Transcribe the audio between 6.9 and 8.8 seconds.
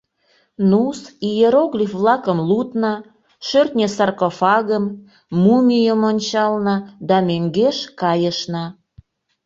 да мӧҥгеш кайышна.